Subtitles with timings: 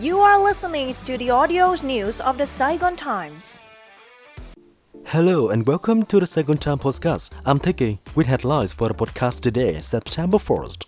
[0.00, 3.58] You are listening to the audio news of the Saigon Times.
[5.06, 7.30] Hello and welcome to the Saigon Time podcast.
[7.46, 10.84] I'm Tiki with headlines for the podcast today, September 1st.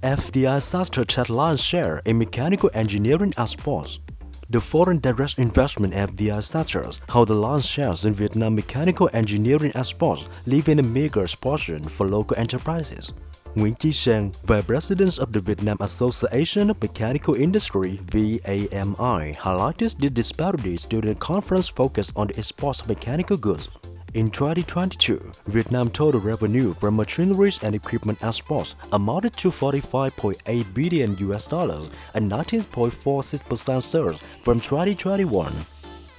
[0.00, 4.00] FDI Sastra chat lion's share in mechanical engineering and sports.
[4.48, 9.84] The foreign direct investment FDI sectors hold the lion's shares in Vietnam mechanical engineering and
[9.84, 13.12] sports, leaving a meager portion for local enterprises.
[13.58, 20.08] Nguyễn Chi Sang, Vice President of the Vietnam Association of Mechanical Industry VAMI, highlighted the
[20.08, 23.68] disparities during a conference focused on the export of mechanical goods.
[24.14, 31.48] In 2022, Vietnam total revenue from machineries and equipment exports amounted to 45.8 billion US
[31.48, 35.52] dollars, a 19.46% surge from 2021.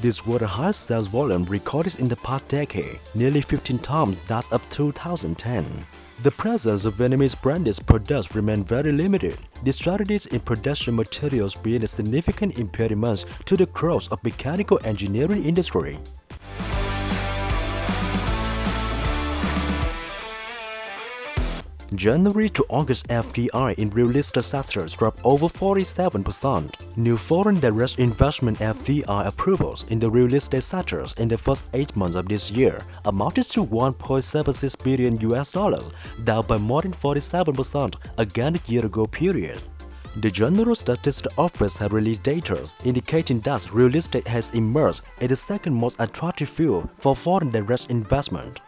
[0.00, 4.52] This was the highest sales volume recorded in the past decade, nearly 15 times that
[4.52, 5.64] of 2010.
[6.22, 11.82] The presence of Vietnamese branded products remained very limited, the strategies in production materials being
[11.82, 15.98] a significant impediment to the growth of mechanical engineering industry.
[21.94, 26.96] January to August FDI in real estate sectors dropped over 47%.
[26.96, 31.96] New foreign direct investment FDI approvals in the real estate sectors in the first 8
[31.96, 35.90] months of this year amounted to 1.76 billion US dollars,
[36.22, 39.58] down by more than 47% against the year ago period.
[40.16, 45.36] The General Statistics Office has released data indicating that real estate has emerged as the
[45.36, 48.60] second most attractive field for foreign direct investment.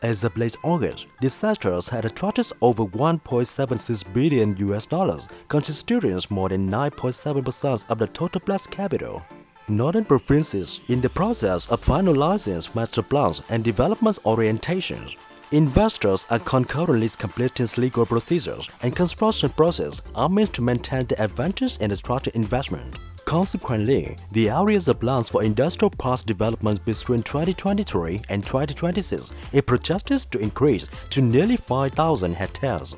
[0.00, 6.48] As of late August, the sectors had attracted over 1.76 billion US dollars, constituting more
[6.48, 9.24] than 9.7% of the total pledged capital.
[9.66, 15.16] Northern provinces in the process of finalizing master plans and development orientations.
[15.50, 21.76] Investors are concurrently completing legal procedures and construction process are meant to maintain the advantage
[21.78, 22.96] in attracting investment.
[23.28, 30.38] Consequently, the areas plans for industrial parks developments between 2023 and 2026 is projected to
[30.38, 32.96] increase to nearly 5,000 hectares.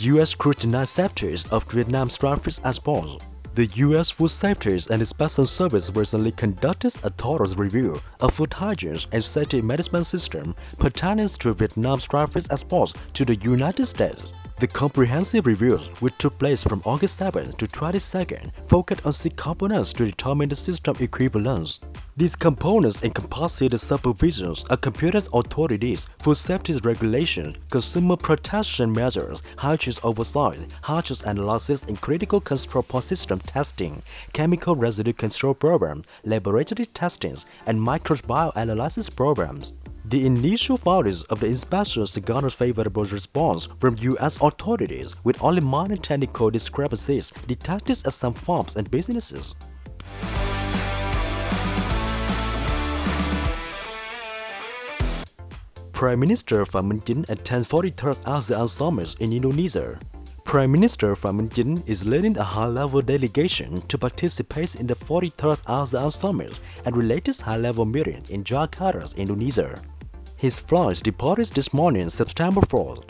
[0.00, 0.34] U.S.
[0.58, 3.16] denied safeties of Vietnam catfish exports.
[3.54, 4.10] The U.S.
[4.10, 9.62] Food Safety and Inspection Service recently conducted a thorough review of food hygiene and safety
[9.62, 14.22] management system pertaining to Vietnam's catfish exports to the United States.
[14.58, 18.36] The comprehensive review, which took place from August 7 to 22,
[18.66, 21.80] focused on six components to determine the system equivalence.
[22.16, 29.94] These components encompass the supervision of competent authorities, food safety regulation, consumer protection measures, hygiene
[30.04, 34.02] oversight, hygiene analysis and critical control system testing,
[34.32, 39.72] chemical residue control program, laboratory testings, and microbial analysis programs.
[40.12, 44.36] The initial findings of the inspections garnered favorable response from U.S.
[44.42, 49.54] authorities, with only minor technical discrepancies detected at some farms and businesses.
[55.94, 59.98] Prime Minister Phạm Minh attends 43rd ASEAN Summit in Indonesia.
[60.44, 65.62] Prime Minister Phạm Minh Chính is leading a high-level delegation to participate in the 43rd
[65.64, 69.80] ASEAN Summit and related high-level meeting in Jakarta, Indonesia.
[70.42, 73.04] His flight departed this morning, September 4th.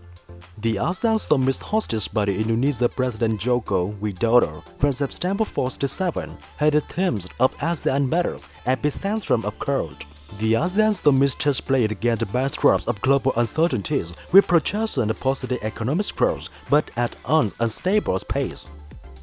[0.59, 6.37] The ASEAN Summit hosted by the Indonesia President Joko Widodo from September 4th to 7
[6.59, 10.04] had the themes of ASEAN matters at Epicentrum of Growth.
[10.41, 15.60] The ASEAN Summit takes place against the backdrop of global uncertainties with projection of positive
[15.62, 18.69] economic growth but at an unstable pace.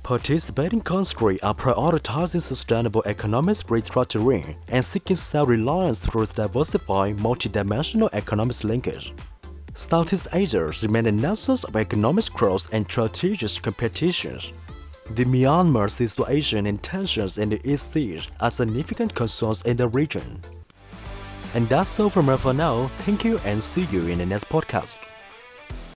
[0.09, 9.13] Participating countries are prioritizing sustainable economic restructuring and seeking self-reliance through diversified multidimensional economic linkage.
[9.75, 14.51] Southeast Asia remains a nexus of economic growth and strategic competitions.
[15.11, 20.41] The Myanmar situation and tensions in the East Sea are significant concerns in the region.
[21.53, 22.87] And that's all from me for now.
[23.05, 24.97] Thank you and see you in the next podcast.